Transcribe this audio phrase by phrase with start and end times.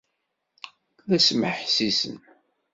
[1.09, 2.17] La smeḥsisen.